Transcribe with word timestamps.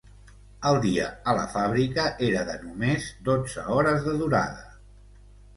El 0.69 0.77
dia 0.85 1.09
a 1.33 1.35
la 1.41 1.43
fàbrica 1.51 2.07
era 2.29 2.41
de 2.49 2.57
només 2.63 3.07
dotze 3.29 3.67
hores 3.77 4.03
de 4.09 4.15
durada. 4.23 4.67